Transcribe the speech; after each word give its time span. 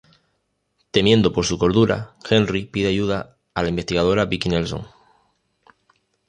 Temiendo 0.89 1.31
por 1.31 1.45
su 1.45 1.59
cordura, 1.59 2.15
Henry 2.27 2.65
pide 2.65 2.87
ayuda 2.87 3.37
a 3.53 3.61
la 3.61 3.69
investigadora 3.69 4.25
Vicki 4.25 4.49
Nelson. 4.49 4.87